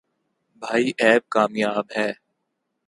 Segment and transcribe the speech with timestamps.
[0.61, 2.09] بھائی ایپ کامیاب ہے۔